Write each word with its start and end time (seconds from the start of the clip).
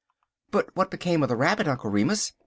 "But 0.49 0.75
what 0.75 0.89
became 0.89 1.21
of 1.21 1.29
the 1.29 1.35
Rabbit, 1.35 1.67
Uncle 1.67 1.91
Remus?" 1.91 2.33